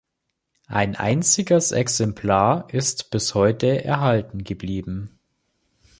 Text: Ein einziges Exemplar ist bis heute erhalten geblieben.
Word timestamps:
Ein 0.65 0.95
einziges 0.95 1.71
Exemplar 1.71 2.73
ist 2.73 3.11
bis 3.11 3.35
heute 3.35 3.83
erhalten 3.85 4.43
geblieben. 4.43 5.19